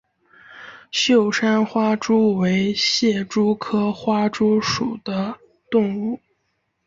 [0.89, 5.35] 秀山花蛛为蟹蛛科花蛛属的
[5.69, 6.19] 动物。